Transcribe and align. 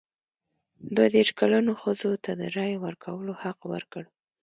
دوه 0.95 1.07
دیرش 1.13 1.29
کلنو 1.39 1.71
ښځو 1.81 2.11
ته 2.23 2.31
د 2.39 2.41
رایې 2.55 2.77
ورکولو 2.85 3.33
حق 3.41 3.59
ورکړ. 3.73 4.03